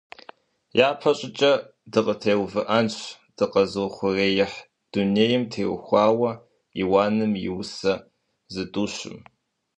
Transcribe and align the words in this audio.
ЯпэщӀыкӀэ 0.89 1.51
дыкъытеувыӀэнщ 1.91 2.95
дыкъэзыухъуреихь 3.37 4.57
дунейм 4.91 5.43
теухуауэ 5.51 6.31
Иуаным 6.81 7.33
и 7.47 7.49
усэ 7.59 7.93
зытӀущым. 8.53 9.17